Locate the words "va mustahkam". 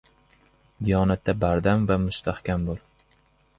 1.93-2.67